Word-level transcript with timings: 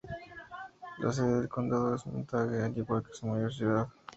La 0.97 1.11
sede 1.13 1.41
del 1.41 1.47
condado 1.47 1.93
es 1.93 2.07
Montague, 2.07 2.63
al 2.63 2.75
igual 2.75 3.03
que 3.05 3.13
su 3.13 3.27
mayor 3.27 3.53
ciudad. 3.53 3.87